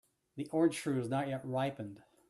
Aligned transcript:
The 0.35 0.47
orange 0.49 0.79
fruit 0.79 0.97
is 0.97 1.09
not 1.09 1.27
yet 1.27 1.45
ripened. 1.45 2.01